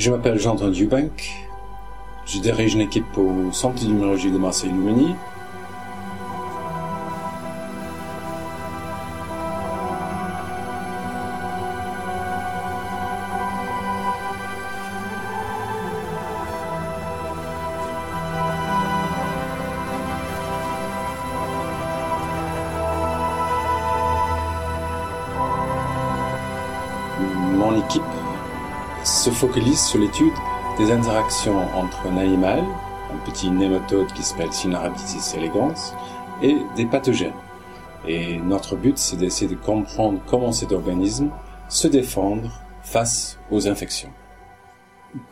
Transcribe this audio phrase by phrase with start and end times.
[0.00, 1.30] Je m'appelle Jean-Antoine Dubank.
[2.24, 5.14] Je dirige une équipe au Centre d'immunologie de Marseille-Lumini.
[29.40, 30.34] Focalise sur l'étude
[30.76, 32.62] des interactions entre un animal,
[33.10, 35.94] un petit nématode qui s'appelle Sinarabditis elegans,
[36.42, 37.32] et des pathogènes.
[38.06, 41.30] Et notre but, c'est d'essayer de comprendre comment cet organisme
[41.70, 42.50] se défendre
[42.82, 44.10] face aux infections.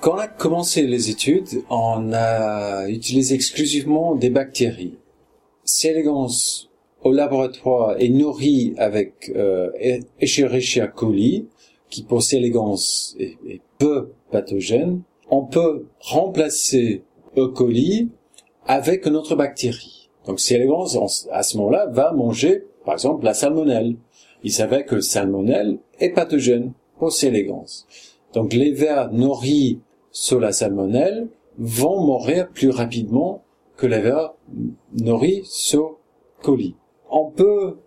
[0.01, 4.97] Quand on a commencé les études, on a utilisé exclusivement des bactéries.
[5.65, 5.89] C.
[5.89, 6.31] elegans
[7.03, 9.69] au laboratoire est nourri avec euh,
[10.97, 11.47] coli,
[11.91, 12.79] qui pour elegans
[13.19, 17.03] est, est peu pathogène, on peut remplacer
[17.37, 17.49] E.
[17.49, 18.11] coli
[18.67, 20.11] avec une autre bactérie.
[20.27, 20.57] Donc C.
[20.57, 20.87] elegans,
[21.31, 23.97] à ce moment-là, va manger, par exemple, la salmonelle.
[24.43, 27.29] Il savait que le salmonelle est pathogène pour C.
[27.29, 27.87] elegans.
[28.35, 33.43] Donc les vers nourris sur la salmonelle vont mourir plus rapidement
[33.77, 34.35] que les vers
[34.93, 35.99] nourris sur
[36.43, 36.75] coli.
[37.11, 37.79] On peut,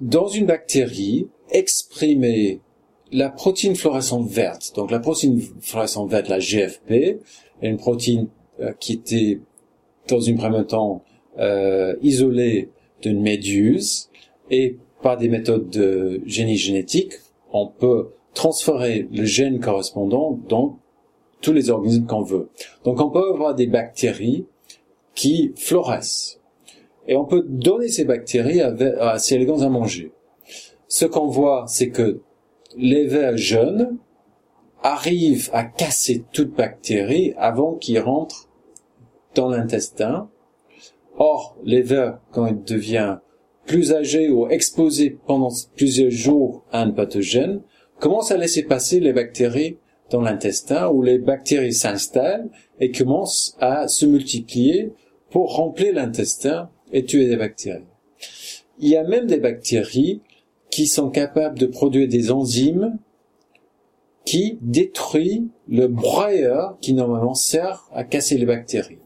[0.00, 2.60] dans une bactérie, exprimer
[3.14, 4.72] la protéine fluorescente verte.
[4.74, 7.20] Donc la protéine fluorescente verte, la GFP, est
[7.62, 8.26] une protéine
[8.60, 9.40] euh, qui était
[10.08, 11.02] dans un premier temps
[11.38, 12.70] euh, isolée
[13.02, 14.10] d'une méduse
[14.50, 17.12] et par des méthodes de génie génétique,
[17.52, 20.80] on peut transférer le gène correspondant dans
[21.40, 22.48] tous les organismes qu'on veut.
[22.84, 24.44] Donc on peut avoir des bactéries
[25.14, 26.38] qui fluorescent.
[27.06, 30.10] Et on peut donner ces bactéries à, à ces élégants à manger.
[30.88, 32.20] Ce qu'on voit, c'est que
[32.76, 33.98] les jeunes
[34.82, 38.48] arrivent à casser toute bactérie avant qu'ils rentrent
[39.34, 40.28] dans l'intestin.
[41.16, 41.84] Or, les
[42.32, 43.20] quand ils deviennent
[43.66, 47.62] plus âgés ou exposés pendant plusieurs jours à un pathogène,
[47.98, 49.78] commencent à laisser passer les bactéries
[50.10, 54.92] dans l'intestin où les bactéries s'installent et commencent à se multiplier
[55.30, 57.86] pour remplir l'intestin et tuer des bactéries.
[58.78, 60.20] Il y a même des bactéries
[60.74, 62.98] qui sont capables de produire des enzymes
[64.24, 68.98] qui détruisent le broyeur qui normalement sert à casser les bactéries.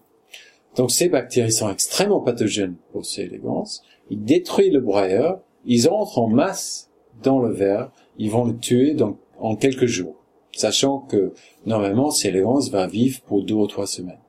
[0.77, 3.83] Donc ces bactéries sont extrêmement pathogènes pour ces élégances.
[4.09, 6.89] Ils détruisent le broyeur, ils entrent en masse
[7.23, 10.17] dans le verre, ils vont le tuer donc en quelques jours,
[10.53, 11.35] sachant que
[11.67, 14.23] normalement ces élégances va vivre pour deux ou trois semaines.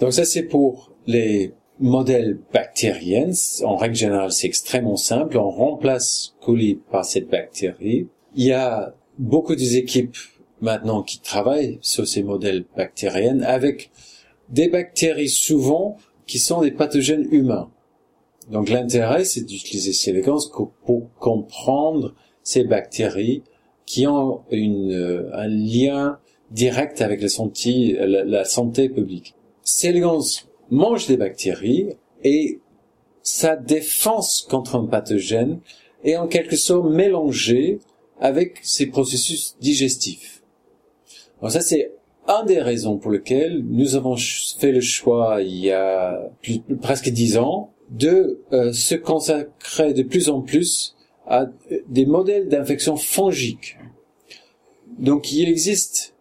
[0.00, 1.52] Donc ça c'est pour les
[1.82, 3.30] modèle bactérien,
[3.64, 5.36] en règle générale, c'est extrêmement simple.
[5.36, 8.08] On remplace coli par cette bactérie.
[8.34, 10.16] Il y a beaucoup d'équipes
[10.60, 13.90] maintenant qui travaillent sur ces modèles bactériens avec
[14.48, 17.70] des bactéries souvent qui sont des pathogènes humains.
[18.50, 20.50] Donc l'intérêt, c'est d'utiliser ces séquences
[20.84, 23.42] pour comprendre ces bactéries
[23.86, 26.18] qui ont euh, un lien
[26.50, 29.34] direct avec la santé, la, santé publique.
[29.62, 29.92] Ces
[30.72, 31.90] mange des bactéries
[32.24, 32.58] et
[33.22, 35.60] sa défense contre un pathogène
[36.02, 37.78] est en quelque sorte mélangée
[38.18, 40.42] avec ses processus digestifs.
[41.40, 41.92] Alors ça, c'est
[42.26, 46.30] un des raisons pour lesquelles nous avons fait le choix il y a
[46.80, 50.96] presque dix ans de euh, se consacrer de plus en plus
[51.26, 51.46] à
[51.88, 53.76] des modèles d'infection fongique.
[54.98, 56.14] Donc il existe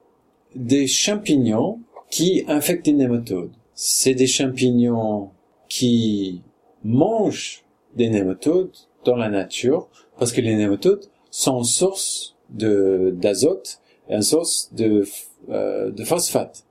[0.55, 1.79] des champignons
[2.09, 5.31] qui infectent les nématodes c'est des champignons
[5.69, 6.41] qui
[6.83, 7.63] mangent
[7.95, 13.79] des nématodes dans la nature parce que les nématodes sont une source de d'azote
[14.09, 15.05] et une source de
[15.49, 16.65] euh, de phosphate.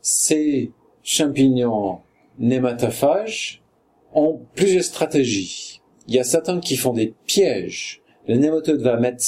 [0.00, 0.72] Ces
[1.02, 2.00] champignons
[2.38, 3.62] nématophages
[4.14, 5.82] ont plusieurs stratégies.
[6.08, 8.02] Il y a certains qui font des pièges.
[8.28, 9.24] Le nématode va mettre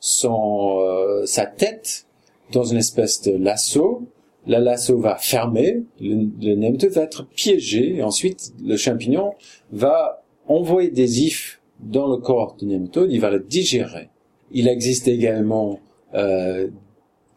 [0.00, 2.06] son euh, sa tête
[2.52, 4.08] dans une espèce de lasso
[4.48, 9.34] la lasso va fermer, le, nématode va être piégé, ensuite le champignon
[9.70, 14.08] va envoyer des ifs dans le corps du nématode, il va le digérer.
[14.50, 15.78] Il existe également
[16.14, 16.68] euh,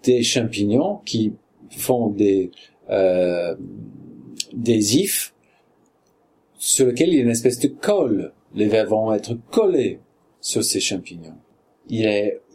[0.04, 1.34] des champignons qui
[1.70, 2.52] font des
[2.90, 3.56] euh,
[4.54, 5.34] des ifs
[6.58, 8.34] sur lesquels il y a une espèce de colle.
[8.56, 10.00] Les vers vont être collés
[10.42, 11.38] sur ces champignons.
[11.88, 12.02] Il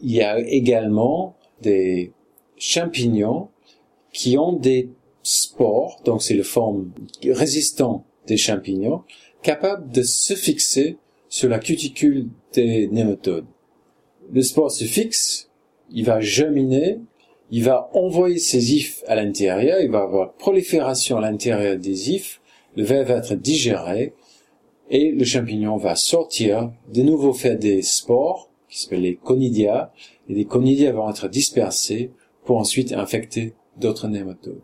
[0.01, 2.11] y a également des
[2.57, 3.49] champignons
[4.17, 4.89] qui ont des
[5.21, 6.89] spores, donc c'est le forme
[7.23, 9.03] résistant des champignons,
[9.43, 10.97] capables de se fixer
[11.29, 13.45] sur la cuticule des nématodes.
[14.33, 15.51] Le spore se fixe,
[15.91, 16.97] il va germiner,
[17.51, 22.41] il va envoyer ses ifs à l'intérieur, il va avoir prolifération à l'intérieur des ifs,
[22.75, 24.15] le verre va être digéré,
[24.89, 29.93] et le champignon va sortir, de nouveau faire des spores, qui s'appellent les conidia,
[30.27, 32.09] et les conidia vont être dispersés
[32.45, 34.61] pour ensuite infecter d'autres nématodes.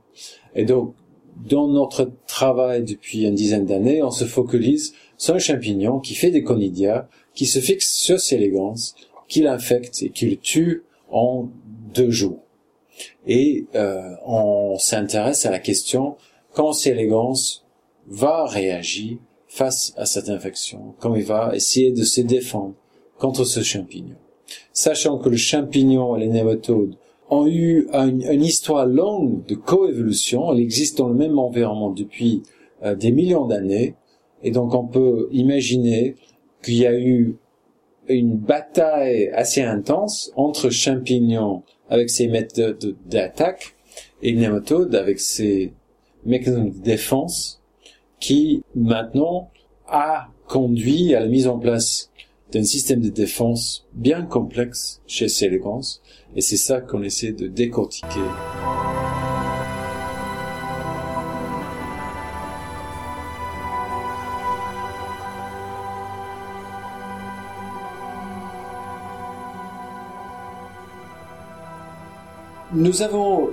[0.56, 0.95] Et donc,
[1.36, 6.31] dans notre travail depuis une dizaine d'années, on se focalise sur un champignon qui fait
[6.31, 8.95] des conidia, qui se fixe sur ces légances,
[9.27, 11.50] qui l'infecte et qui le tue en
[11.94, 12.39] deux jours.
[13.25, 16.15] Et euh, on s'intéresse à la question
[16.54, 16.92] quand C.
[16.92, 17.33] elegans
[18.07, 19.18] va réagir
[19.48, 22.74] face à cette infection, quand il va essayer de se défendre
[23.18, 24.15] contre ce champignon.
[24.71, 26.95] Sachant que le champignon et les nématodes
[27.29, 32.43] ont eu une, histoire longue de coévolution, elle existe dans le même environnement depuis
[32.83, 33.95] euh, des millions d'années,
[34.43, 36.15] et donc on peut imaginer
[36.63, 37.37] qu'il y a eu
[38.07, 43.75] une bataille assez intense entre champignons avec ses méthodes d'attaque
[44.21, 45.73] et nématodes avec ses
[46.25, 47.61] mécanismes de défense
[48.19, 49.49] qui maintenant
[49.87, 52.09] a conduit à la mise en place
[52.51, 55.81] d'un système de défense bien complexe chez Célégrans
[56.35, 58.07] et c'est ça qu'on essaie de décortiquer.
[72.75, 73.51] Nous avons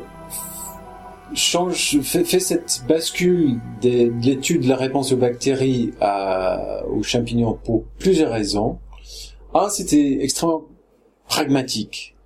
[1.34, 8.32] fait, cette bascule de, l'étude de la réponse aux bactéries à, aux champignons pour plusieurs
[8.32, 8.78] raisons.
[9.52, 10.64] Un, c'était extrêmement
[11.28, 12.16] pragmatique.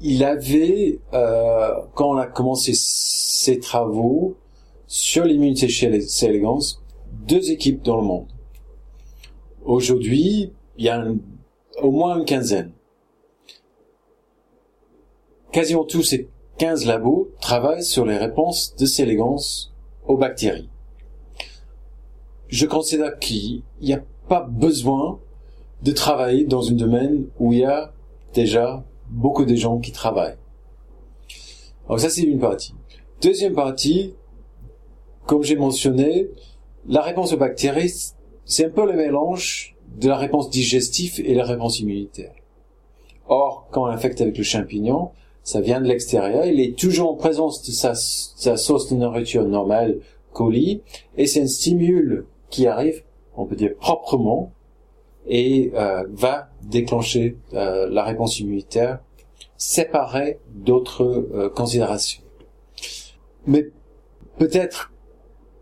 [0.00, 4.36] Il avait, euh, quand on a commencé ses travaux
[4.86, 5.90] sur l'immunité chez
[7.26, 8.28] deux équipes dans le monde.
[9.64, 11.04] Aujourd'hui, il y a
[11.82, 12.72] au moins une quinzaine
[15.52, 16.28] quasiment tous ces
[16.58, 19.72] 15 labos travaillent sur les réponses de Célégance
[20.06, 20.68] aux bactéries.
[22.48, 25.20] Je considère qu'il n'y a pas besoin
[25.82, 27.92] de travailler dans un domaine où il y a
[28.34, 30.36] déjà beaucoup de gens qui travaillent.
[31.88, 32.74] Donc ça c'est une partie.
[33.20, 34.14] Deuxième partie,
[35.26, 36.28] comme j'ai mentionné,
[36.86, 38.12] la réponse aux bactéries,
[38.44, 42.32] c'est un peu le mélange de la réponse digestive et la réponse immunitaire.
[43.28, 45.10] Or, quand on infecte avec le champignon,
[45.42, 47.94] ça vient de l'extérieur, il est toujours en présence de sa,
[48.56, 50.00] source de nourriture normale,
[50.32, 50.82] colis,
[51.16, 53.02] et c'est un stimule qui arrive,
[53.36, 54.52] on peut dire proprement,
[55.28, 59.00] et euh, va déclencher euh, la réponse immunitaire
[59.56, 62.22] séparée d'autres euh, considérations.
[63.46, 63.70] Mais
[64.38, 64.92] peut-être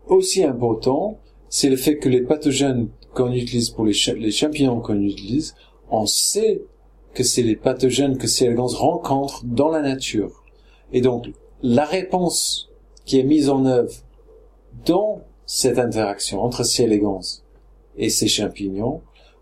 [0.07, 1.19] aussi important,
[1.49, 5.55] c'est le fait que les pathogènes qu'on utilise pour les, les champignons qu'on utilise,
[5.89, 6.61] on sait
[7.13, 10.43] que c'est les pathogènes que ces élégances rencontrent dans la nature.
[10.93, 11.27] Et donc,
[11.61, 12.69] la réponse
[13.05, 13.93] qui est mise en œuvre
[14.85, 17.43] dans cette interaction entre ces élégances
[17.97, 19.01] et ces champignons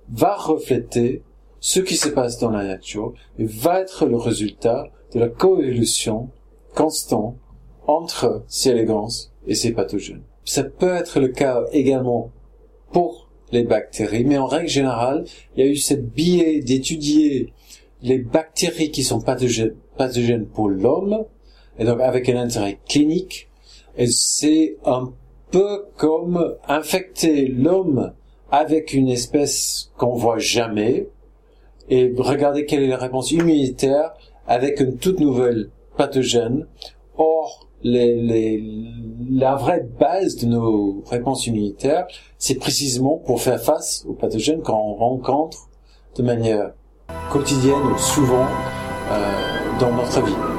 [0.09, 1.23] va refléter
[1.59, 6.29] ce qui se passe dans la nature et va être le résultat de la coévolution
[6.75, 7.37] constante
[7.87, 10.23] entre ces élégances et ces pathogènes.
[10.43, 12.31] Ça peut être le cas également
[12.91, 17.53] pour les bactéries, mais en règle générale, il y a eu cette biais d'étudier
[18.01, 21.25] les bactéries qui sont pathogènes, pour l'homme,
[21.79, 23.49] et donc avec un intérêt clinique,
[23.97, 25.13] et c'est un
[25.51, 28.13] peu comme infecter l'homme
[28.51, 31.07] avec une espèce qu'on voit jamais,
[31.89, 34.13] et regarder quelle est la réponse immunitaire
[34.47, 36.65] avec une toute nouvelle pathogène.
[37.17, 44.61] Or, la vraie base de nos réponses immunitaires, c'est précisément pour faire face aux pathogènes
[44.61, 45.69] qu'on rencontre
[46.15, 46.71] de manière
[47.31, 48.47] quotidienne ou souvent
[49.11, 50.54] euh, dans notre vie.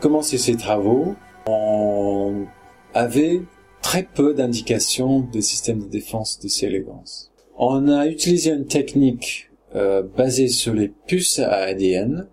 [0.00, 1.14] Commencé ces travaux,
[1.46, 2.46] on
[2.94, 3.42] avait
[3.82, 7.30] très peu d'indications de système de défense de ces élégances.
[7.56, 12.28] On a utilisé une technique euh, basée sur les puces à ADN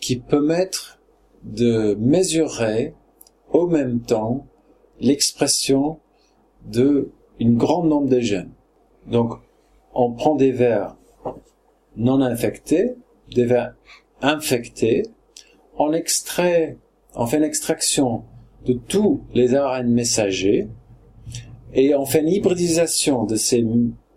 [0.00, 0.98] qui permettre
[1.44, 2.94] de mesurer
[3.52, 4.46] au même temps
[5.00, 5.98] l'expression
[6.66, 8.52] de une grande nombre de gènes.
[9.06, 9.34] Donc,
[9.94, 10.96] on prend des vers
[11.96, 12.94] non infectés,
[13.34, 13.74] des vers
[14.22, 15.04] infectés,
[15.78, 16.76] on extrait,
[17.14, 18.24] on fait une extraction
[18.64, 20.68] de tous les ARN messagers
[21.72, 23.64] et on fait une hybridisation de ces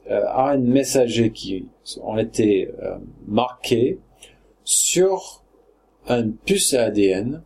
[0.10, 1.68] euh, ARN messagers qui
[2.02, 2.98] ont été euh,
[3.28, 4.00] marqués
[4.64, 5.44] sur
[6.08, 7.44] un puce ADN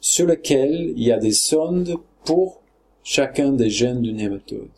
[0.00, 2.62] sur lequel il y a des sondes pour
[3.02, 4.70] chacun des gènes du nématode.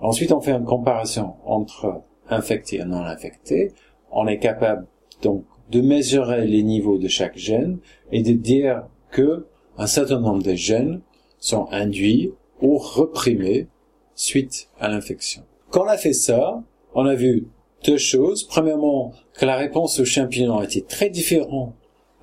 [0.00, 3.72] Ensuite, on fait une comparaison entre infecté et non infecté.
[4.10, 4.86] On est capable
[5.22, 7.78] donc de mesurer les niveaux de chaque gène
[8.12, 9.46] et de dire que
[9.78, 11.00] un certain nombre de gènes
[11.38, 13.68] sont induits ou reprimés
[14.14, 15.42] suite à l'infection.
[15.70, 16.62] Quand on a fait ça,
[16.94, 17.46] on a vu
[17.84, 18.44] deux choses.
[18.44, 21.74] Premièrement, que la réponse aux champignons était très différente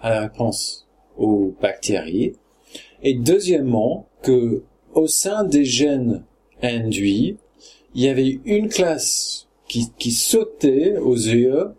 [0.01, 2.33] à la réponse aux bactéries.
[3.03, 6.23] Et deuxièmement, que au sein des gènes
[6.61, 7.37] induits,
[7.95, 11.71] il y avait une classe qui, qui sautait aux yeux,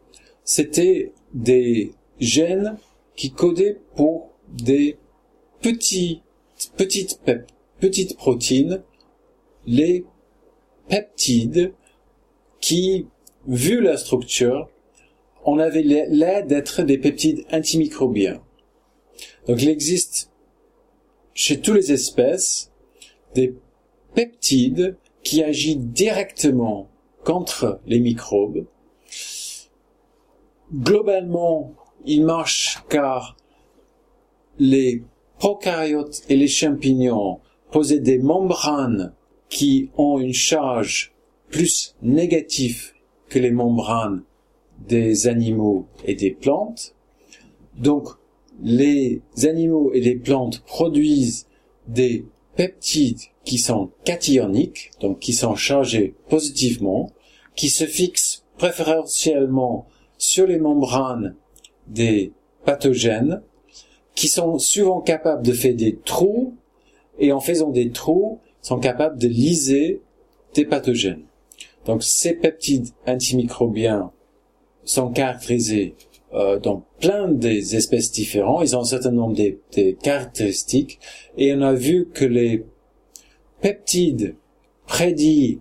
[0.44, 2.76] c'était des gènes
[3.14, 4.96] qui codaient pour des
[5.62, 6.22] petites,
[7.80, 8.82] petites protéines,
[9.66, 10.04] les
[10.88, 11.72] peptides,
[12.60, 13.06] qui,
[13.46, 14.68] vu la structure,
[15.44, 18.40] on avait l'air d'être des peptides antimicrobiens.
[19.46, 20.30] Donc il existe
[21.34, 22.70] chez toutes les espèces
[23.34, 23.54] des
[24.14, 26.88] peptides qui agissent directement
[27.24, 28.66] contre les microbes.
[30.72, 33.36] Globalement, ils marchent car
[34.58, 35.02] les
[35.42, 37.40] prokaryotes et les champignons
[37.72, 39.12] possèdent des membranes
[39.48, 41.12] qui ont une charge
[41.50, 42.92] plus négative
[43.28, 44.22] que les membranes
[44.86, 46.94] des animaux et des plantes.
[47.76, 48.06] Donc,
[48.62, 51.48] les animaux et les plantes produisent
[51.88, 57.10] des peptides qui sont cationiques, donc qui sont chargés positivement,
[57.56, 61.34] qui se fixent préférentiellement sur les membranes
[61.88, 62.32] des
[62.64, 63.42] pathogènes,
[64.14, 66.54] qui sont souvent capables de faire des trous,
[67.18, 70.00] et en faisant des trous, sont capables de liser
[70.54, 71.24] des pathogènes.
[71.86, 74.12] Donc ces peptides antimicrobiens
[74.84, 75.94] sont caractérisés
[76.34, 78.62] euh, dans plein des espèces différentes.
[78.64, 80.98] Ils ont un certain nombre de, caractéristiques.
[81.36, 82.64] Et on a vu que les
[83.60, 84.36] peptides
[84.86, 85.60] prédits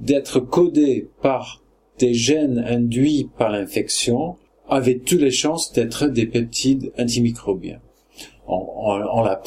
[0.00, 1.62] d'être codés par
[1.98, 4.36] des gènes induits par l'infection
[4.68, 7.80] avaient toutes les chances d'être des peptides antimicrobiens.
[8.46, 9.42] On, on, on a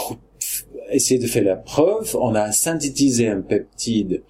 [0.91, 2.15] essayé de faire la preuve.
[2.19, 4.23] On a synthétisé un peptide.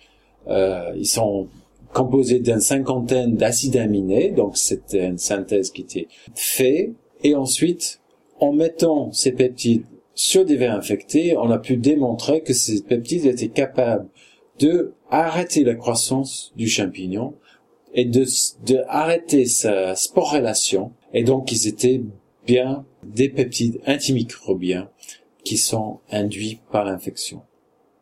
[0.48, 1.48] Euh, ils sont
[1.94, 6.90] composé d'une cinquantaine d'acides aminés, donc c'était une synthèse qui était faite,
[7.24, 8.02] et ensuite,
[8.40, 9.86] en mettant ces peptides
[10.16, 14.08] sur des vers infectés, on a pu démontrer que ces peptides étaient capables
[14.60, 17.36] de arrêter la croissance du champignon
[17.94, 18.26] et de,
[18.66, 22.02] de arrêter sa sporulation, et donc ils étaient
[22.48, 24.90] bien des peptides antimicrobiens
[25.44, 27.42] qui sont induits par l'infection.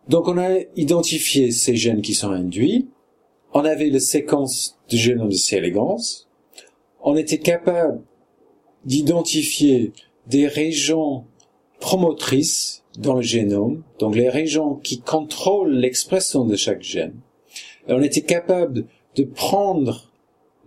[0.08, 2.90] Donc on a identifié ces gènes qui sont induits,
[3.54, 5.58] on avait la séquence du génome de C.
[5.58, 5.98] elegans,
[7.04, 8.02] on était capable
[8.86, 9.92] d'identifier
[10.28, 11.26] des régions
[11.80, 17.20] promotrices dans le génome, donc les régions qui contrôlent l'expression de chaque gène.
[17.88, 20.12] On était capable de prendre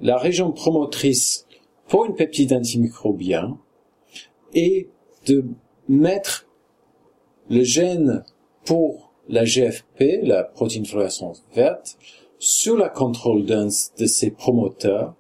[0.00, 1.46] la région promotrice
[1.88, 3.58] pour une peptide antimicrobien
[4.54, 4.88] et
[5.26, 5.44] de
[5.88, 6.46] mettre
[7.50, 8.24] le gène
[8.64, 11.96] pour la GFP, la protéine fluorescence verte,
[12.38, 15.14] sous la contrôle d'un de ces promoteurs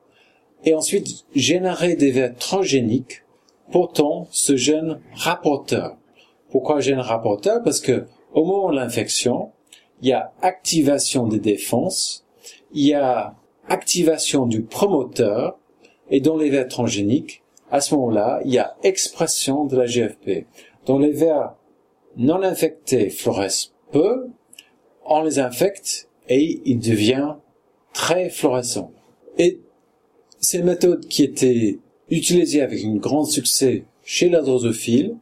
[0.64, 3.22] et ensuite générer des vers transgéniques
[3.70, 5.96] portant ce gène rapporteur.
[6.50, 7.62] Pourquoi gène rapporteur?
[7.62, 9.52] Parce que au moment de l'infection,
[10.02, 12.26] il y a activation des défenses,
[12.72, 13.36] il y a
[13.68, 15.58] activation du promoteur,
[16.10, 17.42] et dans les vers transgéniques,
[17.74, 20.46] à ce moment-là, il y a expression de la GFP.
[20.86, 21.56] Dans les vers
[22.16, 24.28] non infectés fluorescent peu,
[25.04, 27.34] on les infecte et il devient
[27.92, 28.92] très fluorescent.
[29.38, 29.58] Et
[30.38, 35.16] c'est une méthode qui était utilisée avec un grand succès chez la drosophile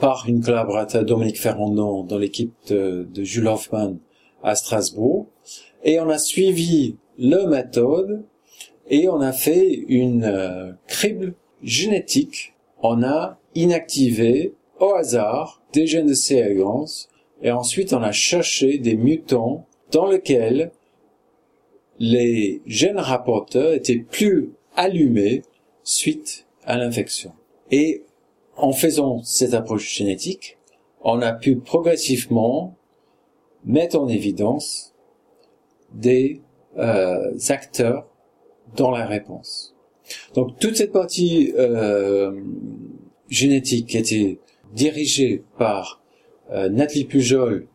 [0.00, 3.96] par une collaborateur Dominique Ferrandon dans l'équipe de, Jules Hoffman
[4.44, 5.26] à Strasbourg.
[5.82, 8.22] Et on a suivi la méthode
[8.88, 11.34] et on a fait une euh, crible
[11.66, 12.54] génétique.
[12.82, 16.56] On a inactivé au hasard des gènes de C.
[17.42, 20.70] et ensuite on a cherché des mutants dans lequel
[21.98, 25.42] les gènes rapporteurs étaient plus allumés
[25.82, 27.32] suite à l'infection.
[27.70, 28.04] Et
[28.56, 30.58] en faisant cette approche génétique,
[31.02, 32.74] on a pu progressivement
[33.64, 34.94] mettre en évidence
[35.92, 36.42] des
[36.78, 38.06] euh, acteurs
[38.76, 39.75] dans la réponse.
[40.34, 42.32] Donc toute cette partie euh,
[43.28, 44.38] génétique était
[44.72, 46.02] dirigée par
[46.52, 47.66] euh, Nathalie Pujol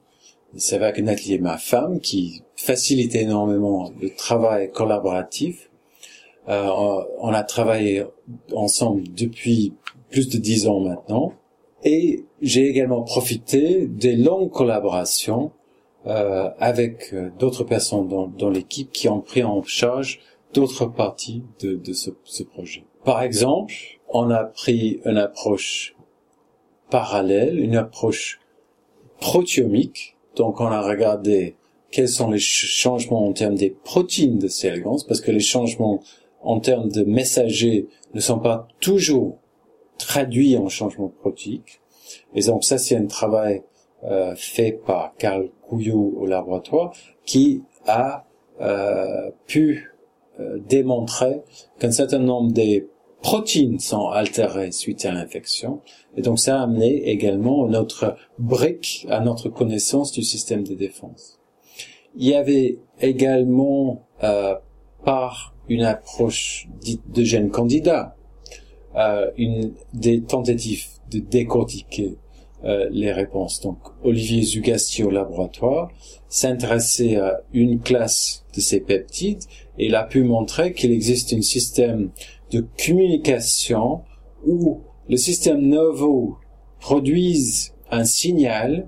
[0.58, 5.70] c'est vrai que Nathalie est ma femme qui facilite énormément le travail collaboratif.
[6.50, 6.70] Euh,
[7.20, 8.04] on a travaillé
[8.54, 9.74] ensemble depuis
[10.10, 11.34] plus de dix ans maintenant.
[11.84, 15.52] Et j'ai également profité des longues collaborations
[16.06, 20.20] euh, avec euh, d'autres personnes dans l'équipe qui ont pris en charge
[20.54, 22.84] d'autres parties de, de ce, ce, projet.
[23.04, 23.74] Par exemple,
[24.10, 25.96] on a pris une approche
[26.90, 28.40] parallèle, une approche
[29.20, 30.18] protéomique.
[30.36, 31.56] Donc on a regardé
[31.92, 34.68] quels sont les changements en termes des protéines de C.
[34.68, 36.02] elegans, parce que les changements
[36.42, 39.38] en termes de messagers ne sont pas toujours
[39.98, 41.82] traduits en changements protéiques.
[42.34, 43.64] Et donc ça, c'est un travail
[44.04, 46.94] euh, fait par Carl Couillot au laboratoire
[47.26, 48.26] qui a
[48.62, 49.91] euh, pu
[50.42, 51.42] euh, démontrer
[51.80, 52.88] qu'un certain nombre des
[53.22, 55.82] protéines sont altérées suite à l'infection.
[56.18, 61.40] Et donc ça a amené également notre brique à notre connaissance du système de défense.
[62.16, 64.56] Il y avait également euh,
[65.06, 68.16] par une approche dite de gène candidat,
[68.96, 72.18] euh, une des tentatives de décortiquer
[72.64, 73.62] euh, les réponses.
[73.62, 75.92] Donc Olivier Zugasti au laboratoire
[76.30, 79.44] s'intéressait à une classe de ces peptides
[79.78, 82.12] et il a pu montrer qu'il existe un système
[82.52, 84.02] de communication
[84.46, 86.36] où le système nerveux
[86.80, 88.88] produise un signal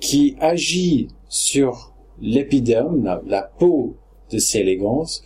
[0.00, 3.96] qui agit sur l'épiderme, la, peau
[4.30, 5.22] de ces élégances,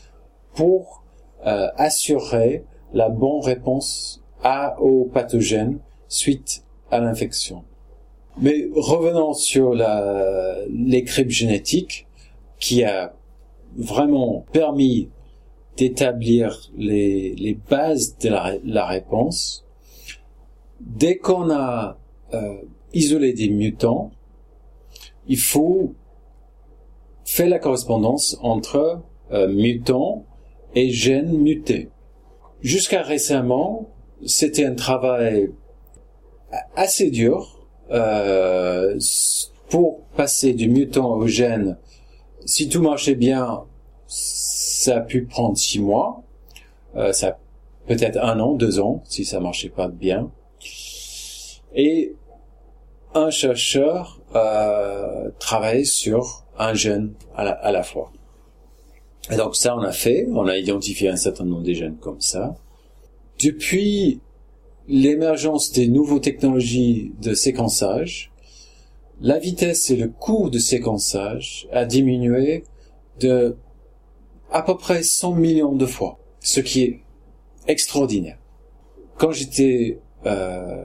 [0.55, 1.05] pour
[1.47, 7.65] euh, assurer la bonne réponse à, aux pathogènes suite à l'infection.
[8.41, 12.07] Mais revenons sur la, les génétique
[12.61, 13.15] qui a
[13.77, 15.09] vraiment permis
[15.77, 19.65] d'établir les, les, bases de la, la réponse.
[20.81, 21.99] Dès qu'on a
[22.35, 22.57] euh,
[22.93, 24.13] isolé des mutants,
[25.27, 25.95] il faut
[27.25, 29.01] faire la correspondance entre
[29.33, 30.27] euh, mutants
[30.75, 31.89] et gènes mutés.
[32.61, 33.89] Jusqu'à récemment,
[34.27, 35.51] c'était un travail
[36.77, 38.99] assez dur euh,
[39.69, 41.79] pour passer du mutant au gène.
[42.45, 43.65] Si tout marchait bien,
[44.07, 46.23] ça a pu prendre six mois,
[46.97, 47.39] euh, ça
[47.87, 50.31] peut-être un an, deux ans, si ça marchait pas bien.
[51.75, 52.15] Et
[53.15, 58.13] un chercheur euh, travaille sur un gène à la, à la fois.
[59.31, 62.21] Et donc ça, on a fait, on a identifié un certain nombre de gènes comme
[62.21, 62.55] ça.
[63.43, 64.21] Depuis
[64.89, 68.33] l'émergence des nouvelles technologies de séquençage,
[69.21, 72.65] la vitesse et le coût de séquençage a diminué
[73.21, 73.57] de
[74.51, 77.01] à peu près 100 millions de fois, ce qui est
[77.67, 78.39] extraordinaire.
[79.17, 80.85] Quand j'étais euh,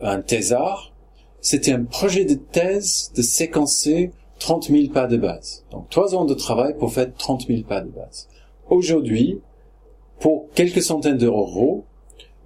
[0.00, 0.92] un thésard,
[1.40, 5.64] c'était un projet de thèse de séquencer 30 000 pas de base.
[5.70, 8.28] Donc trois ans de travail pour faire 30 000 pas de base.
[8.68, 9.40] Aujourd'hui,
[10.18, 11.84] pour quelques centaines d'euros,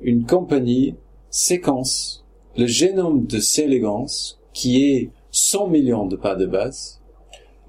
[0.01, 0.95] une compagnie
[1.31, 2.25] séquence
[2.57, 3.63] le génome de C.
[3.63, 7.01] elegans, qui est 100 millions de pas de base.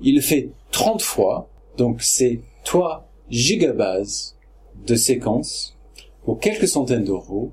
[0.02, 4.36] Il le fait 30 fois donc c'est 3 gigabases
[4.86, 5.78] de séquences
[6.26, 7.52] pour quelques centaines d'euros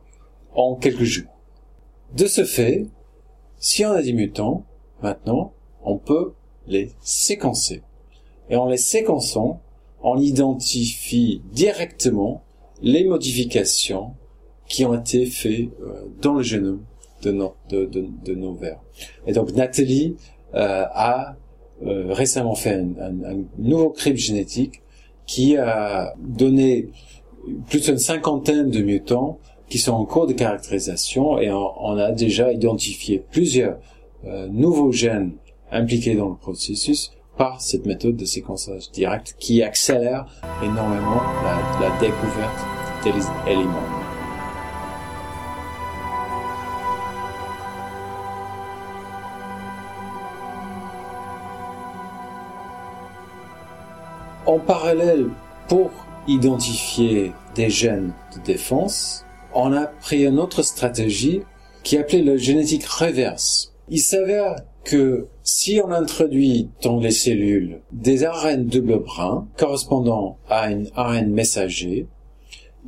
[0.55, 1.31] en quelques jours.
[2.17, 2.87] De ce fait,
[3.59, 4.65] si on a des mutants,
[5.03, 6.33] maintenant, on peut
[6.67, 7.83] les séquencer.
[8.51, 9.61] Et en les séquençant,
[10.03, 12.43] on identifie directement
[12.83, 14.15] les modifications
[14.69, 16.83] qui ont été faites euh, dans le génome
[17.23, 18.81] de nos, de, nos vers.
[19.27, 20.17] Et donc Nathalie
[20.55, 21.37] euh, a
[21.87, 23.13] euh, récemment fait un,
[23.59, 24.83] nouveau crypte génétique
[25.27, 26.89] qui a donné
[27.69, 32.53] plus d'une cinquantaine de mutants qui sont en cours de caractérisation et on, a déjà
[32.53, 33.79] identifié plusieurs
[34.27, 35.33] euh, nouveaux gènes
[35.71, 40.27] impliqués dans le processus par cette méthode de séquençage direct qui accélère
[40.63, 42.59] énormément la, la découverte
[43.05, 43.98] des éléments.
[54.49, 55.27] En parallèle,
[55.69, 55.91] pour
[56.27, 61.43] identifier des gènes de défense, on a pris une autre stratégie
[61.83, 63.75] qui est appelée la génétique reverse.
[63.91, 70.71] Il s'avère que si on introduit dans les cellules des ARN double brin correspondant à
[70.71, 72.07] une ARN messager,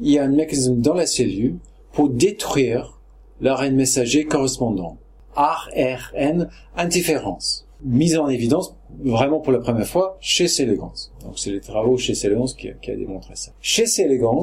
[0.00, 1.58] il y a un mécanisme dans la cellule
[1.92, 2.98] pour détruire
[3.42, 4.96] l'ARN messager correspondant.
[5.36, 10.92] ARN interférence mise en évidence vraiment pour la première fois chez Célégans.
[11.22, 13.52] Donc c'est les travaux chez Célégans qui, qui a démontré ça.
[13.60, 14.42] Chez Célégans,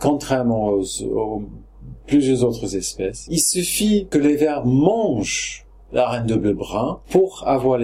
[0.00, 1.42] contrairement aux,
[2.06, 7.44] plusieurs autres espèces, il suffit que les vers mangent la reine de bleu brun pour
[7.46, 7.80] avoir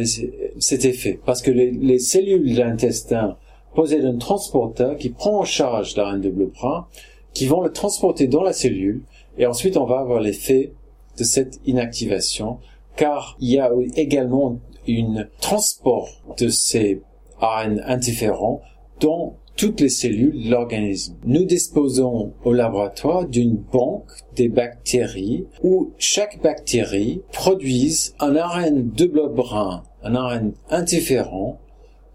[0.58, 1.20] cet effet.
[1.24, 3.36] Parce que les, cellules de l'intestin
[3.74, 6.86] possèdent un transporteur qui prend en charge la reine de bleu brun,
[7.34, 9.02] qui vont le transporter dans la cellule,
[9.38, 10.72] et ensuite on va avoir l'effet
[11.16, 12.58] de cette inactivation,
[12.96, 17.02] car il y a également un transport de ces
[17.40, 18.60] ARN interférents
[19.00, 21.16] dans toutes les cellules de l'organisme.
[21.24, 29.28] Nous disposons au laboratoire d'une banque des bactéries où chaque bactérie produise un ARN double
[29.34, 31.58] brun, un ARN interférent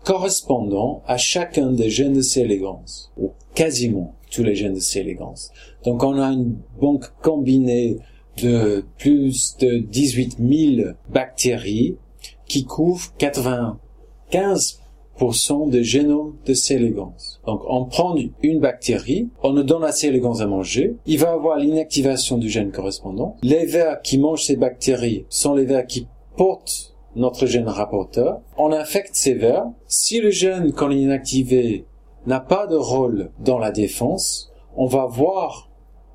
[0.04, 2.42] correspondant à chacun des gènes de C.
[2.42, 5.00] élégance, ou quasiment tous les gènes de C.
[5.00, 5.52] élégance.
[5.84, 7.98] Donc on a une banque combinée
[8.42, 11.98] de plus de 18 000 bactéries
[12.48, 16.76] qui couvrent 95% de génome de C.
[16.76, 17.42] élégance.
[17.46, 20.08] Donc, on prend une bactérie, on nous donne la C.
[20.08, 23.38] élégance à manger, il va avoir l'inactivation du gène correspondant.
[23.44, 28.42] Les vers qui mangent ces bactéries sont les vers qui portent notre gène rapporteur.
[28.58, 29.66] On infecte ces vers.
[29.88, 31.86] Si le gène, il est inactivé,
[32.26, 35.70] n'a pas de rôle dans la défense, on va voir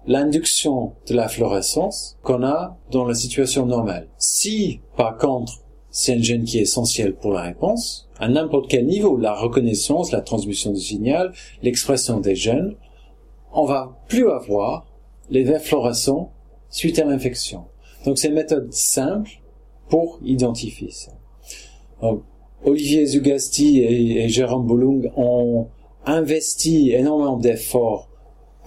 [0.06, 4.08] l'induction de la fluorescence qu'on a dans la situation normale.
[4.18, 8.86] Si, par contre, c'est un gène qui est essentiel pour la réponse, à n'importe quel
[8.86, 12.74] niveau, la reconnaissance, la transmission du signal, l'expression des gènes,
[13.52, 14.86] on va plus avoir
[15.30, 16.32] les vers fluorescents
[16.68, 17.64] suite à l'infection.
[18.04, 19.30] Donc c'est une méthode simple
[19.88, 21.12] pour identifier ça.
[22.64, 25.68] Olivier Zugasti et, Jérôme Boulung ont
[26.06, 28.08] investi énormément d'efforts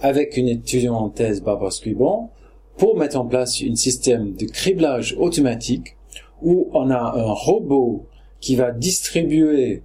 [0.00, 2.28] avec une étudiante en thèse, Barbara Scribon,
[2.76, 5.96] pour mettre en place un système de criblage automatique
[6.44, 8.06] où on a un robot
[8.40, 9.82] qui va distribuer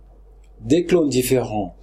[0.62, 1.76] des clones différents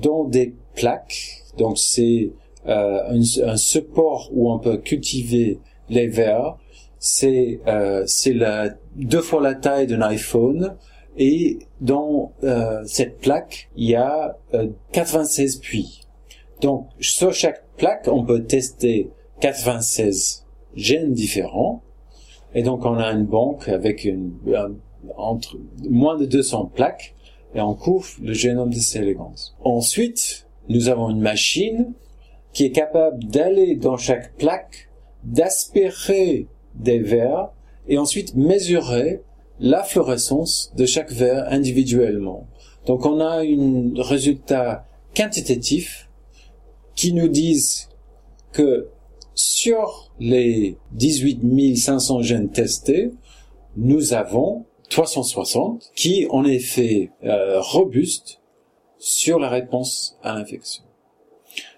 [0.00, 1.42] dans des plaques.
[1.58, 2.30] Donc c'est
[2.66, 5.58] euh, un, support où on peut cultiver
[5.88, 6.56] les vers.
[6.98, 8.06] C'est euh,
[8.94, 10.76] deux fois la taille d'un iPhone
[11.18, 14.38] et dans euh, cette plaque il y a
[14.92, 16.02] 96 puits.
[16.60, 21.82] Donc sur chaque plaque on peut tester 96 gènes différents
[22.54, 24.32] et donc on a une banque avec une,
[25.16, 25.56] entre
[25.88, 27.14] moins de 200 plaques
[27.54, 29.56] et on couvre le génome de ces élégances.
[29.64, 31.92] Ensuite, nous avons une machine
[32.52, 34.90] qui est capable d'aller dans chaque plaque,
[35.24, 37.50] d'aspirer des vers
[37.88, 39.22] et ensuite mesurer
[39.60, 42.46] la fluorescence de chaque verre individuellement.
[42.86, 46.08] Donc on a un résultat quantitatif
[46.94, 47.88] qui nous disent
[48.52, 48.88] que
[49.42, 53.10] sur les 18 500 gènes testés,
[53.76, 58.40] nous avons 360 qui en effet euh, robuste
[58.98, 60.84] sur la réponse à l'infection.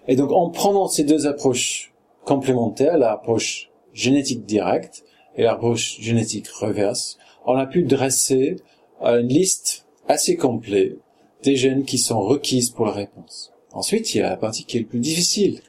[0.09, 1.94] Et donc en prenant ces deux approches
[2.27, 5.03] complémentaires, l'approche génétique directe
[5.35, 8.57] et l'approche génétique reverse, on a pu dresser
[9.00, 10.98] une liste assez complète
[11.42, 13.55] des gènes qui sont requises pour la réponse.
[13.72, 15.62] Ensuite, il y a la partie qui est le plus difficile.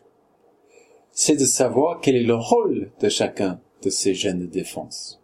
[1.17, 5.21] C'est de savoir quel est le rôle de chacun de ces gènes de défense.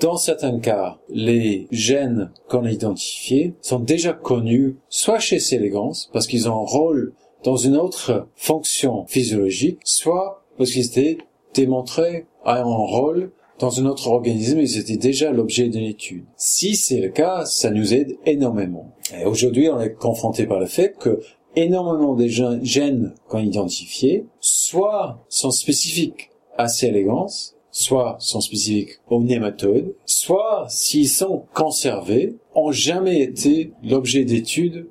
[0.00, 5.54] Dans certains cas, les gènes qu'on a identifiés sont déjà connus soit chez C.
[5.54, 7.12] elegans parce qu'ils ont un rôle
[7.44, 11.18] dans une autre fonction physiologique, soit parce qu'ils étaient
[11.54, 16.24] démontrés à un rôle dans un autre organisme, ils étaient déjà l'objet d'une étude.
[16.36, 18.90] Si c'est le cas, ça nous aide énormément.
[19.16, 21.20] Et aujourd'hui, on est confronté par le fait que
[21.56, 26.88] énormément des gènes qu'on a identifiés, soit sont spécifiques à C.
[26.88, 27.28] elegans,
[27.70, 34.88] soit sont spécifiques aux nématodes, soit s'ils sont conservés, ont jamais été l'objet d'études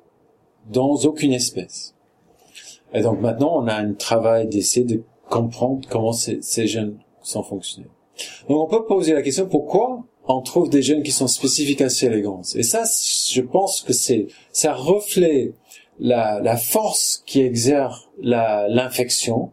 [0.70, 1.94] dans aucune espèce.
[2.92, 7.88] Et donc maintenant, on a un travail d'essai de comprendre comment ces, gènes sont fonctionnés.
[8.48, 11.88] Donc on peut poser la question pourquoi on trouve des gènes qui sont spécifiques à
[11.88, 12.54] ces élégances.
[12.54, 15.54] Et ça, je pense que c'est ça reflète
[15.98, 19.52] la, la force qui exerce l'infection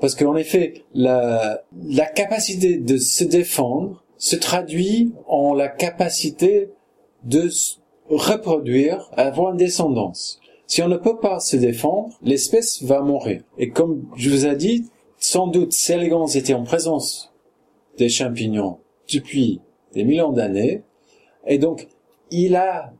[0.00, 6.70] parce qu'en effet, la, la capacité de se défendre se traduit en la capacité
[7.22, 7.48] de
[8.08, 10.40] reproduire, avoir une descendance.
[10.66, 13.42] Si on ne peut pas se défendre, l'espèce va mourir.
[13.58, 17.32] Et comme je vous ai dit, sans doute, ces élégances étaient en présence
[17.96, 18.78] des champignons
[19.12, 19.60] depuis
[19.92, 20.82] des millions d'années.
[21.46, 21.88] Et donc,
[22.30, 22.92] il a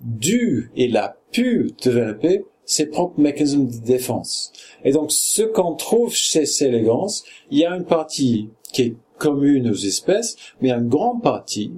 [0.00, 4.52] dû, il a pu développer ses propres mécanismes de défense.
[4.84, 8.94] Et donc, ce qu'on trouve chez ces élégances, il y a une partie qui est
[9.18, 11.72] commune aux espèces, mais une grande partie,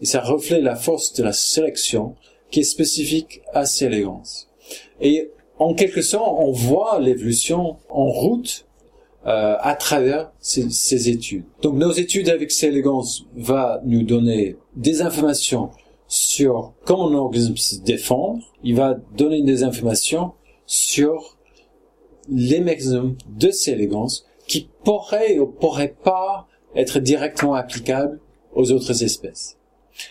[0.00, 2.14] et ça reflète la force de la sélection,
[2.50, 4.48] qui est spécifique à ces élégances.
[5.00, 8.66] Et en quelque sorte, on voit l'évolution en route
[9.26, 11.44] euh, à travers ces, ces, études.
[11.60, 15.70] Donc nos études avec ces élégances va nous donner des informations
[16.10, 20.32] sur comment un organisme se défend, il va donner des informations
[20.66, 21.38] sur
[22.28, 28.18] les mécanismes de ces élégances qui pourraient ou pourraient pas être directement applicable
[28.54, 29.56] aux autres espèces.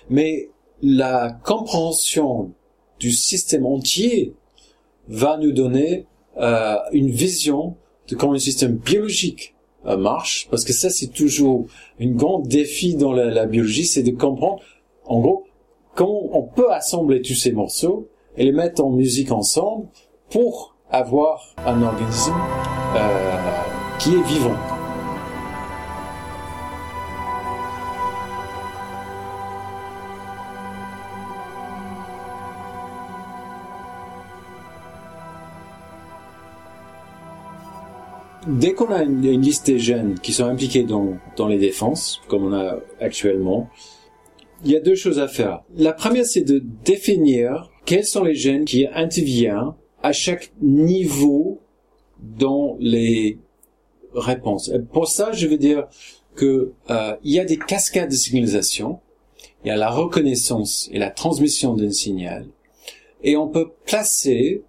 [0.09, 0.49] Mais
[0.81, 2.53] la compréhension
[2.97, 4.33] du système entier
[5.09, 6.05] va nous donner
[6.37, 7.75] euh, une vision
[8.07, 9.53] de comment le système biologique
[9.85, 11.65] euh, marche, parce que ça c'est toujours
[11.99, 14.63] une grande défi dans la, la biologie, c'est de comprendre,
[15.03, 15.45] en gros,
[15.95, 19.87] comment on peut assembler tous ces morceaux et les mettre en musique ensemble
[20.29, 22.33] pour avoir un organisme
[22.95, 23.61] euh,
[23.99, 24.55] qui est vivant.
[38.47, 42.53] dès qu'on a une, liste des gènes qui sont impliqués dans les défenses, comme on
[42.53, 43.69] a actuellement,
[44.63, 45.63] il y a deux choses à faire.
[45.75, 51.61] La première, c'est de définir quels sont les gènes qui interviennent à chaque niveau
[52.19, 53.39] dans les
[54.13, 54.71] réponses.
[54.91, 55.87] pour ça, je veux dire
[56.35, 58.99] que euh, il y a des cascades de signalisation.
[59.63, 62.47] Il y a la reconnaissance et la transmission d'un signal,
[63.23, 64.63] et on peut placer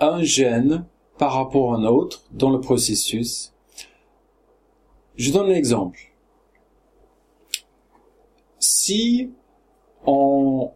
[0.00, 0.86] un gène
[1.18, 3.52] par rapport à un autre dans le processus.
[5.16, 6.11] Je donne un exemple.
[8.74, 9.30] Si
[10.06, 10.72] on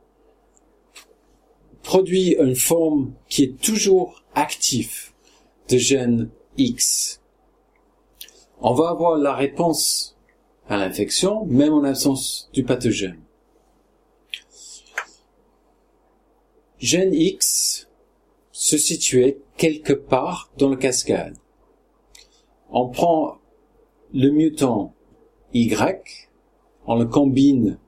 [1.82, 5.12] produit une forme qui est toujours active
[5.70, 6.28] de gène
[6.59, 7.22] X,
[8.61, 10.14] on va avoir la réponse
[10.68, 13.22] à l'infection même en absence du pathogène.
[16.78, 17.88] Gène X
[18.52, 21.38] se situait quelque part dans le cascade.
[22.68, 23.38] On prend
[24.12, 24.92] le mutant
[25.54, 26.28] Y,
[26.87, 27.78] on le combine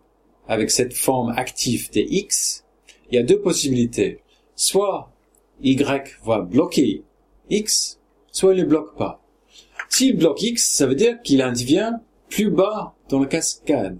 [0.48, 2.64] avec cette forme active des X,
[3.10, 4.22] il y a deux possibilités.
[4.56, 5.12] Soit
[5.60, 7.04] Y va bloquer
[7.50, 8.00] X,
[8.32, 9.22] soit il ne bloque pas.
[9.88, 13.98] S'il bloque X, ça veut dire qu'il intervient plus bas dans la cascade.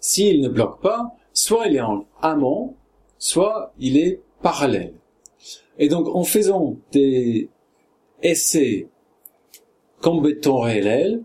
[0.00, 2.74] S'il ne bloque pas, soit il est en amont,
[3.18, 4.94] soit il est parallèle.
[5.78, 7.48] Et donc, en faisant des
[8.22, 8.88] essais
[10.00, 11.22] combinatoriels,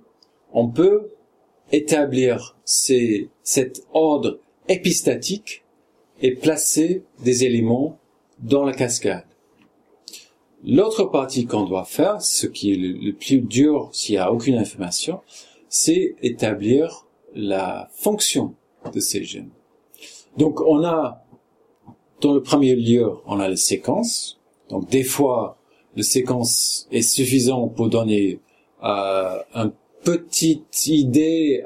[0.52, 1.10] on peut
[1.72, 5.64] établir ces, cet ordre épistatique
[6.22, 8.00] et placer des éléments
[8.40, 9.26] dans la cascade.
[10.66, 14.56] L'autre partie qu'on doit faire, ce qui est le, plus dur s'il n'y a aucune
[14.56, 15.20] information,
[15.68, 18.56] c'est établir la fonction
[18.94, 19.50] de ces gènes.
[20.38, 21.26] Donc on a,
[22.22, 25.58] dans le premier lieu, on a la séquence, donc des fois,
[25.96, 28.40] le séquence est suffisant pour donner
[28.84, 29.72] euh, une
[30.04, 31.64] petite idée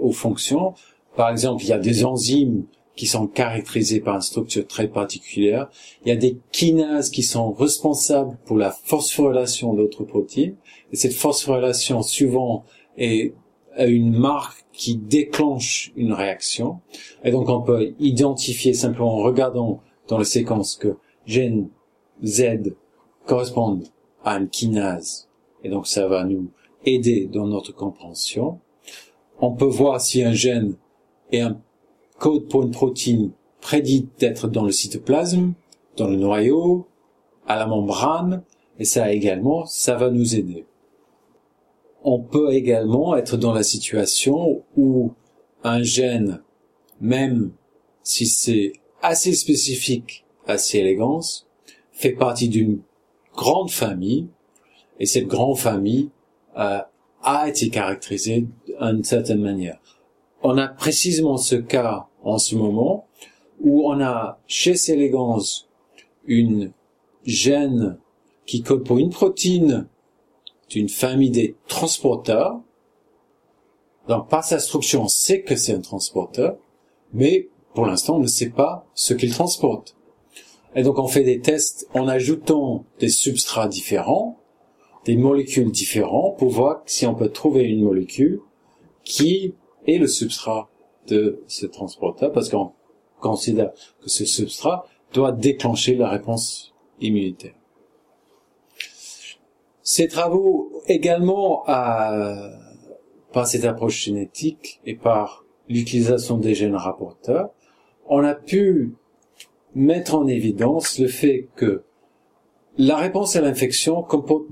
[0.00, 0.74] aux fonctions.
[1.16, 2.64] Par exemple, il y a des enzymes
[2.96, 5.68] qui sont caractérisées par une structure très particulière.
[6.04, 10.56] Il y a des kinases qui sont responsables pour la phosphorylation d'autres protéines.
[10.92, 12.64] Et cette phosphorylation, souvent,
[12.96, 13.34] est
[13.78, 16.80] une marque qui déclenche une réaction.
[17.24, 20.96] Et donc, on peut identifier simplement en regardant dans la séquence que
[21.26, 21.68] gène
[22.22, 22.74] Z
[23.26, 23.88] correspondent
[24.24, 25.28] à une kinase.
[25.62, 26.50] Et donc ça va nous
[26.84, 28.60] aider dans notre compréhension.
[29.40, 30.76] On peut voir si un gène
[31.32, 31.60] est un
[32.18, 35.54] code pour une protéine prédit d'être dans le cytoplasme,
[35.96, 36.86] dans le noyau,
[37.46, 38.42] à la membrane,
[38.78, 40.66] et ça également, ça va nous aider.
[42.02, 45.12] On peut également être dans la situation où
[45.62, 46.42] un gène,
[47.00, 47.52] même
[48.02, 51.46] si c'est assez spécifique, assez élégance,
[51.92, 52.80] fait partie d'une
[53.34, 54.28] grande famille,
[55.00, 56.10] et cette grande famille
[56.58, 56.80] euh,
[57.22, 59.78] a été caractérisée d'une certaine manière.
[60.46, 63.08] On a précisément ce cas en ce moment
[63.62, 65.40] où on a chez Elegans
[66.26, 66.70] une
[67.24, 67.96] gène
[68.44, 69.88] qui code pour une protéine
[70.68, 72.60] d'une famille des transporteurs.
[74.06, 76.58] Donc par sa structure, on sait que c'est un transporteur,
[77.14, 79.96] mais pour l'instant, on ne sait pas ce qu'il transporte.
[80.76, 84.38] Et donc on fait des tests en ajoutant des substrats différents,
[85.06, 88.42] des molécules différentes, pour voir si on peut trouver une molécule
[89.04, 89.54] qui
[89.86, 90.68] est le substrat
[91.06, 92.72] de ce transporteur, parce qu'on
[93.20, 97.54] considère que ce substrat doit déclencher la réponse immunitaire.
[99.82, 107.50] Ces travaux également, par cette approche génétique et par l'utilisation des gènes rapporteurs,
[108.06, 108.94] on a pu
[109.74, 111.84] mettre en évidence le fait que
[112.78, 114.46] la réponse à l'infection comporte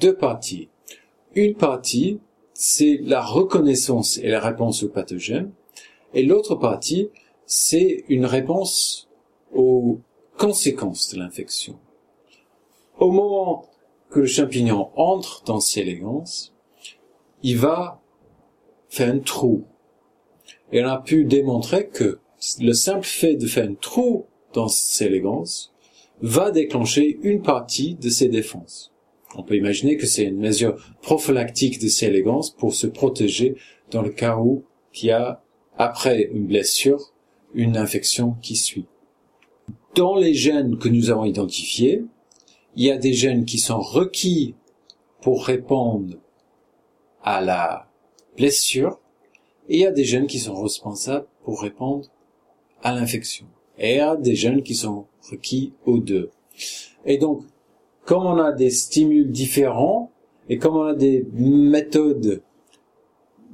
[0.00, 0.68] deux parties.
[1.34, 2.20] Une partie,
[2.58, 5.52] c'est la reconnaissance et la réponse au pathogène,
[6.14, 7.10] et l'autre partie,
[7.44, 9.08] c'est une réponse
[9.52, 10.00] aux
[10.38, 11.78] conséquences de l'infection.
[12.98, 13.66] Au moment
[14.08, 16.54] que le champignon entre dans ces élégances,
[17.42, 18.00] il va
[18.88, 19.64] fait un trou.
[20.72, 22.20] Et on a pu démontrer que
[22.58, 25.74] le simple fait de faire un trou dans ces légances
[26.22, 28.95] va déclencher une partie de ces défenses.
[29.34, 33.56] On peut imaginer que c'est une mesure prophylactique de ces légances pour se protéger
[33.90, 35.42] dans le cas où il y a,
[35.76, 37.12] après une blessure,
[37.54, 38.86] une infection qui suit.
[39.94, 42.04] Dans les gènes que nous avons identifiés,
[42.76, 44.54] il y a des gènes qui sont requis
[45.20, 46.16] pour répondre
[47.22, 47.88] à la
[48.36, 49.00] blessure
[49.68, 52.08] et il y a des gènes qui sont responsables pour répondre
[52.82, 53.46] à l'infection.
[53.78, 56.30] Et il y a des gènes qui sont requis aux deux.
[57.04, 57.42] Et donc,
[58.06, 60.10] comme on a des stimules différents
[60.48, 62.42] et comme on a des méthodes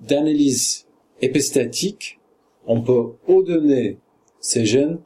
[0.07, 0.87] d'analyse
[1.23, 2.21] épistatique,
[2.67, 3.99] on peut ordonner
[4.41, 4.99] ces gènes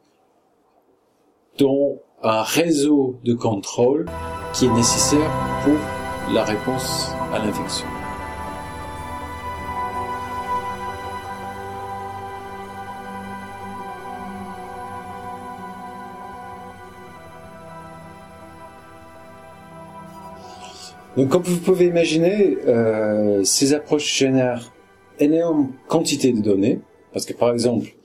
[1.59, 4.07] dans un réseau de contrôle
[4.53, 5.31] qui est nécessaire
[5.65, 7.96] pour la réponse à l'infection.
[21.17, 24.75] Donc, comme vous pouvez imaginer, euh, ces approches génèrent
[25.19, 26.81] énorme quantité de données,
[27.13, 27.97] parce que par exemple,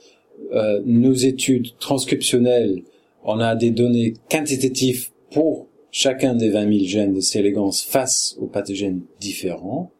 [0.54, 2.84] euh, nos études transcriptionnelles,
[3.24, 7.54] on a des données quantitatives pour chacun des 20 000 gènes de C.
[7.88, 9.92] face aux pathogènes différents.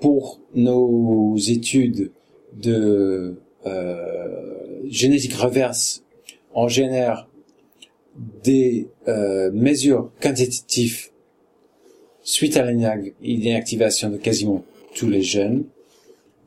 [0.00, 2.12] Pour nos études
[2.54, 6.04] de euh, génétique reverse,
[6.54, 7.28] on génère
[8.42, 11.11] des euh, mesures quantitatives
[12.22, 15.64] suite à l'inactivation de quasiment tous les gènes.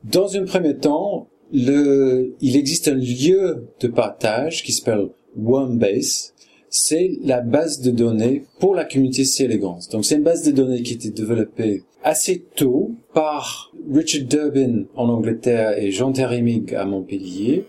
[0.04, 5.08] Dans un premier temps, le, il existe un lieu de partage qui s'appelle
[5.44, 6.32] OneBase.
[6.68, 9.48] C'est la base de données pour la communauté C.
[9.48, 14.84] Donc c'est une base de données qui a été développée assez tôt par Richard Durbin
[14.94, 17.64] en Angleterre et Jean Terimig à Montpellier.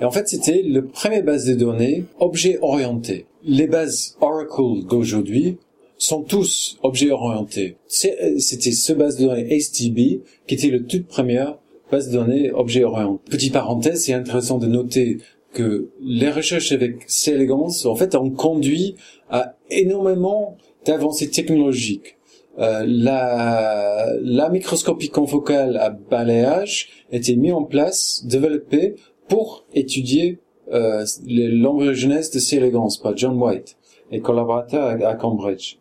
[0.00, 3.26] Et en fait, c'était le premier base de données objet orienté.
[3.44, 5.58] Les bases Oracle d'aujourd'hui
[6.02, 7.76] sont tous objets orientés.
[8.04, 11.58] Euh, c'était ce base de données STB qui était le toute première
[11.90, 13.22] base de données objet orienté.
[13.30, 15.18] Petite parenthèse, c'est intéressant de noter
[15.52, 17.48] que les recherches avec C.
[17.50, 18.96] en fait, ont conduit
[19.30, 22.16] à énormément d'avancées technologiques.
[22.58, 28.96] Euh, la, la microscopie confocale à balayage était mise en place, développée
[29.28, 30.40] pour étudier
[30.72, 32.72] euh, l'embryogenèse de C.
[33.02, 33.76] par John White
[34.10, 35.76] et collaborateurs à Cambridge.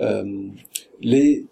[0.00, 0.24] Euh,
[1.00, 1.44] les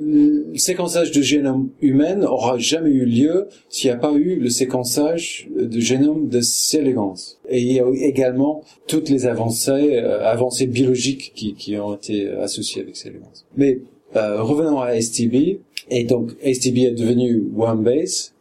[0.00, 4.50] le séquençage de génome humain aura jamais eu lieu s'il n'y a pas eu le
[4.50, 7.38] séquençage de génome de Célégance.
[7.48, 12.28] Et il y a également toutes les avancées, euh, avancées biologiques qui, qui, ont été
[12.28, 13.46] associées avec Célégance.
[13.56, 13.80] Mais
[14.16, 15.60] euh, revenons à STB.
[15.90, 18.32] Et donc STB est devenu OneBase.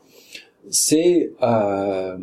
[0.69, 2.17] C'est euh,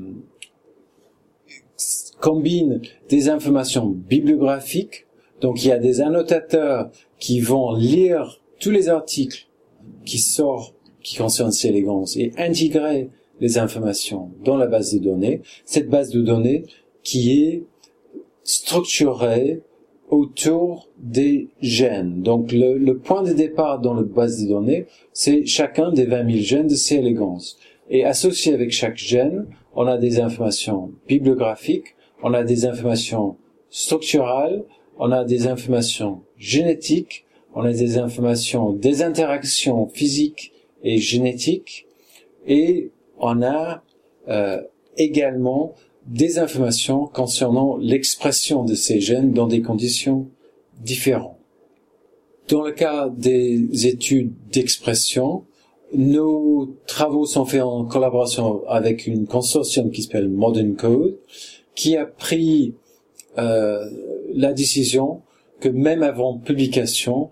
[2.20, 5.06] combine des informations bibliographiques
[5.40, 9.46] donc il y a des annotateurs qui vont lire tous les articles
[10.04, 15.40] qui sortent, qui concernent ces élégances et intégrer les informations dans la base de données.
[15.64, 16.64] Cette base de données
[17.02, 17.64] qui est
[18.44, 19.62] structurée
[20.10, 22.22] autour des gènes.
[22.22, 26.38] Donc le, point de départ dans la base de données, c'est chacun des 20 000
[26.42, 27.58] gènes de ces élégances.
[27.88, 33.36] Et associé avec chaque gène, on a des informations bibliographiques, on a des informations
[33.70, 34.64] structurales,
[35.00, 40.52] on a des informations génétiques, on a des informations des interactions physiques
[40.84, 41.86] et génétiques,
[42.46, 43.82] et on a
[44.28, 44.60] euh,
[44.98, 45.74] également
[46.06, 50.28] des informations concernant l'expression de ces gènes dans des conditions
[50.82, 51.38] différentes.
[52.48, 55.44] Dans le cas des études d'expression,
[55.94, 61.16] nos travaux sont faits en collaboration avec une consortium qui s'appelle Modern Code,
[61.74, 62.74] qui a pris
[63.38, 63.88] euh,
[64.34, 65.22] la décision
[65.60, 67.30] que même avant publication,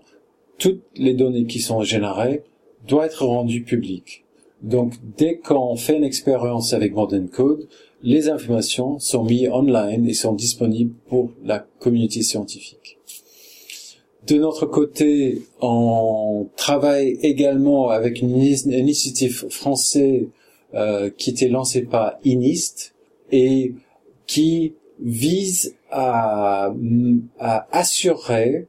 [0.57, 2.43] toutes les données qui sont générées
[2.87, 4.25] doivent être rendues publiques.
[4.61, 7.67] Donc, dès qu'on fait une expérience avec Modern Code,
[8.03, 12.97] les informations sont mises online et sont disponibles pour la communauté scientifique.
[14.27, 20.27] De notre côté, on travaille également avec une initiative française
[20.75, 22.93] euh, qui était lancée par INIST
[23.31, 23.73] et
[24.27, 26.73] qui vise à,
[27.39, 28.67] à assurer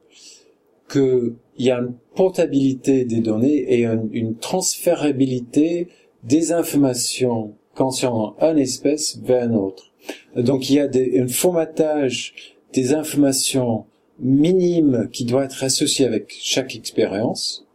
[0.91, 5.87] qu'il y a une portabilité des données et une, transférabilité
[6.23, 9.91] des informations concernant une espèce vers une autre.
[10.35, 12.33] Donc il y a des, un formatage
[12.73, 13.85] des informations
[14.19, 17.65] minimes qui doit être associé avec chaque expérience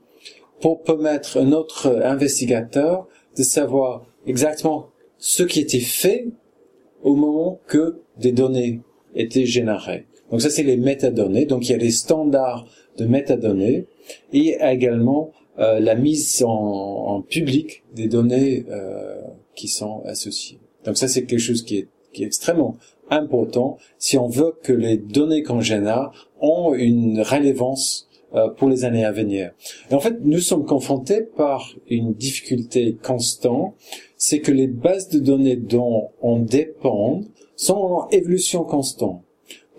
[0.60, 6.28] pour permettre à notre investigateur de savoir exactement ce qui était fait
[7.02, 8.80] au moment que des données
[9.14, 10.06] étaient générées.
[10.30, 11.46] Donc ça, c'est les métadonnées.
[11.46, 12.66] Donc il y a des standards
[12.98, 13.86] de métadonnées
[14.32, 19.20] et également euh, la mise en, en, public des données euh,
[19.54, 20.58] qui sont associées.
[20.84, 22.76] Donc ça, c'est quelque chose qui est, qui est extrêmement
[23.10, 28.84] important si on veut que les données qu'on génère ont une relevance euh, pour les
[28.84, 29.52] années à venir.
[29.90, 33.74] Et en fait, nous sommes confrontés par une difficulté constante,
[34.16, 37.22] c'est que les bases de données dont on dépend
[37.56, 39.22] sont en évolution constante.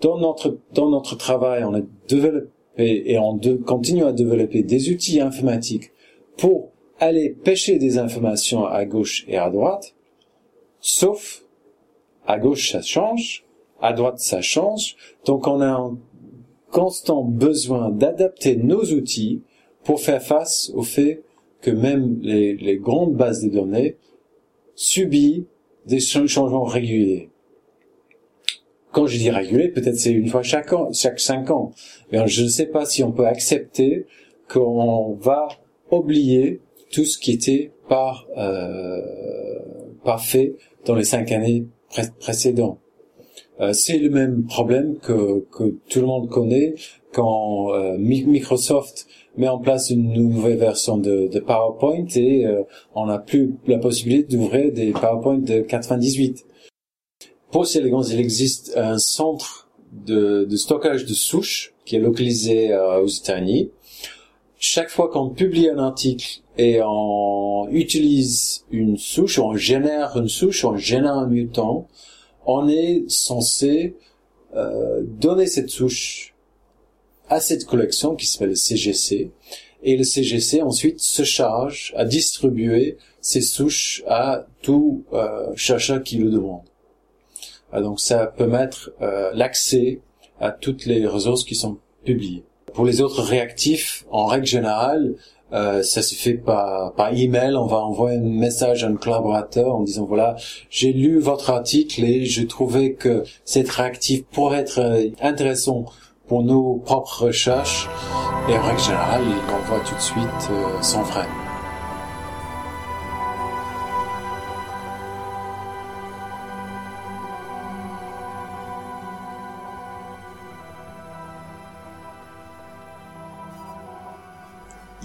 [0.00, 5.20] Dans notre, dans notre travail, on a développé et on continue à développer des outils
[5.20, 5.90] informatiques
[6.36, 6.70] pour
[7.00, 9.94] aller pêcher des informations à gauche et à droite,
[10.80, 11.44] sauf
[12.26, 13.44] à gauche ça change,
[13.80, 15.98] à droite ça change, donc on a un
[16.70, 19.42] constant besoin d'adapter nos outils
[19.82, 21.22] pour faire face au fait
[21.60, 23.96] que même les, les grandes bases de données
[24.74, 25.44] subissent
[25.86, 27.30] des changements réguliers.
[28.92, 31.72] Quand je dis régulier, peut-être c'est une fois chaque an, chaque cinq ans.
[32.10, 34.06] Mais je ne sais pas si on peut accepter
[34.48, 35.48] qu'on va
[35.90, 36.60] oublier
[36.90, 39.00] tout ce qui était par, euh,
[40.04, 40.20] pas
[40.86, 41.66] dans les cinq années
[42.18, 42.78] précédentes.
[43.60, 46.74] Euh, c'est le même problème que, que tout le monde connaît
[47.12, 52.62] quand euh, Microsoft met en place une nouvelle version de, de PowerPoint et euh,
[52.94, 56.44] on n'a plus la possibilité d'ouvrir des PowerPoint de 98.
[57.50, 63.70] Pour Elegance, il existe un centre de, stockage de souches qui est localisé aux États-Unis.
[64.58, 70.64] Chaque fois qu'on publie un article et on utilise une souche, on génère une souche,
[70.64, 71.88] on génère un mutant,
[72.44, 73.94] on est censé
[74.54, 76.34] euh, donner cette souche
[77.28, 79.30] à cette collection qui s'appelle le CGC,
[79.82, 85.54] et le CGC ensuite se charge à distribuer ces souches à tout euh,
[86.04, 86.62] qui le demande.
[87.72, 88.70] Ah, donc ça permet
[89.02, 90.00] euh, l'accès
[90.40, 92.44] à toutes les ressources qui sont publiées.
[92.74, 95.14] Pour les autres réactifs, en règle générale,
[95.52, 97.56] euh, ça se fait par, par email.
[97.56, 100.36] On va envoyer un message à un collaborateur en disant voilà,
[100.70, 105.86] j'ai lu votre article et je trouvais que cette réactif pourrait être euh, intéressant
[106.26, 107.88] pour nos propres recherches.
[108.48, 111.47] Et en règle générale, il l'envoie tout de suite euh, sans frais.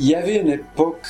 [0.04, 1.08] Il y avait une époque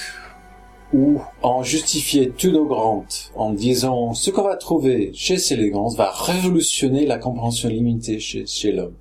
[0.93, 6.11] où on justifiait tous nos grandes en disant ce qu'on va trouver chez Célégance va
[6.11, 8.93] révolutionner la compréhension limitée chez, l'homme.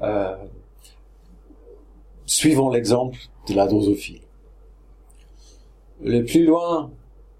[0.00, 0.34] Euh,
[2.24, 3.18] suivons l'exemple
[3.50, 4.22] de la drosophile.
[6.02, 6.90] Le plus loin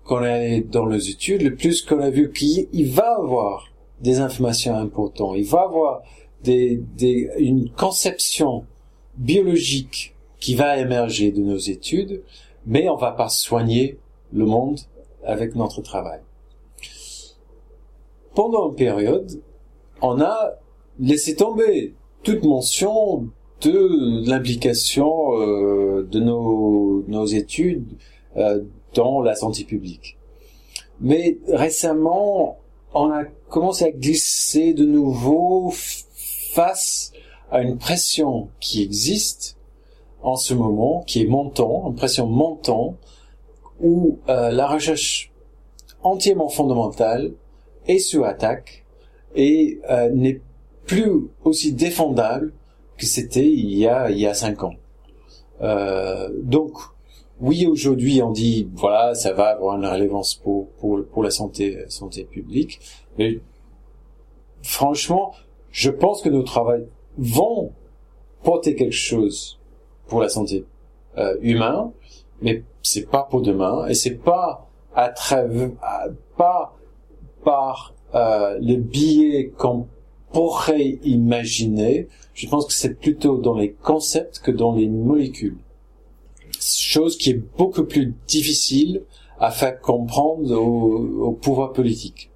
[0.05, 3.73] qu'on est dans les études, le plus qu'on a vu qu'il va avoir
[4.03, 6.03] des informations importantes, il va avoir
[6.45, 8.67] une conception
[9.17, 12.23] biologique qui va émerger de nos études,
[12.67, 13.99] mais on va pas soigner
[14.33, 14.81] le monde
[15.25, 16.21] avec notre travail.
[18.35, 19.43] Pendant une période,
[20.01, 20.53] on a
[21.01, 23.29] laissé tomber toute mention
[23.61, 27.87] de l'implication euh, de nos, nos études
[28.37, 28.63] euh,
[28.95, 30.17] dans la santé publique.
[31.01, 32.59] Mais récemment,
[32.95, 35.73] on a commencé à glisser de nouveau
[36.53, 37.13] face
[37.51, 39.58] à une pression qui existe
[40.23, 42.97] en ce moment, qui est montant, une pression montant,
[43.81, 45.33] où euh, la recherche
[46.03, 47.33] entièrement fondamentale
[47.87, 48.85] est sous attaque
[49.35, 50.41] et euh, n'est
[50.87, 52.53] plus aussi défendable
[52.97, 54.75] que c'était il y a il y a cinq ans.
[55.61, 56.73] Euh, donc
[57.41, 61.85] oui aujourd'hui on dit voilà ça va avoir une relevance pour pour pour la santé
[61.89, 62.81] santé publique
[63.17, 63.41] mais
[64.63, 65.33] franchement
[65.71, 67.73] je pense que nos travaux vont
[68.43, 69.58] porter quelque chose
[70.09, 70.65] pour la santé
[71.17, 71.91] euh, humaine,
[72.43, 75.71] mais c'est pas pour demain et c'est pas à travers
[76.37, 76.77] pas
[77.45, 79.87] par euh, le biais qu'on
[80.33, 82.09] pourrait imaginer.
[82.35, 85.59] Je pense que c'est plutôt dans les concepts que dans les molécules.
[86.61, 89.03] Chose qui est beaucoup plus difficile
[89.39, 92.31] à faire comprendre au, au pouvoir politique.